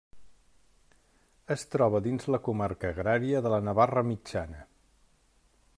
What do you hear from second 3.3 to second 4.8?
de la Navarra Mitjana.